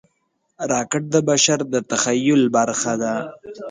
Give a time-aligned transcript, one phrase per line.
[0.71, 3.15] راکټ د بشر د تخیل برخه وه